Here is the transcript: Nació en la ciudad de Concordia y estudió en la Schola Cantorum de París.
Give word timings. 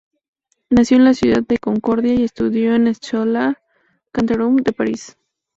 Nació 0.71 0.97
en 0.97 1.05
la 1.05 1.13
ciudad 1.13 1.43
de 1.47 1.59
Concordia 1.59 2.15
y 2.15 2.23
estudió 2.23 2.73
en 2.73 2.85
la 2.85 2.93
Schola 2.95 3.61
Cantorum 4.11 4.55
de 4.55 4.73
París. 4.73 5.15